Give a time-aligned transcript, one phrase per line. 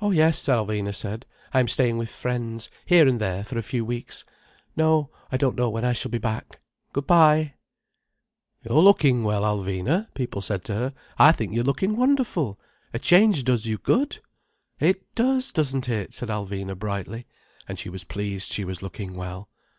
[0.00, 1.26] "Oh yes," Alvina said.
[1.52, 4.24] "I am staying with friends, here and there, for a few weeks.
[4.76, 6.58] No, I don't know when I shall be back.
[6.94, 7.52] Good bye!"
[8.64, 10.94] "You're looking well, Alvina," people said to her.
[11.18, 12.58] "I think you're looking wonderful.
[12.94, 14.20] A change does you good."
[14.80, 17.26] "It does, doesn't it," said Alvina brightly.
[17.68, 19.50] And she was pleased she was looking well.